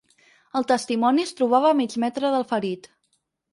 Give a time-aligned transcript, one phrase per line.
[0.59, 2.93] El testimoni es trobava a mig metre del ferit.